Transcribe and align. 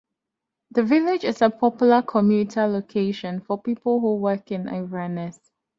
The 0.71 0.81
village 0.81 1.23
is 1.23 1.43
a 1.43 1.51
popular 1.51 2.01
commuter 2.01 2.65
location 2.65 3.39
for 3.41 3.61
people 3.61 3.99
who 3.99 4.15
work 4.15 4.51
in 4.51 4.67
Inverness. 4.67 5.39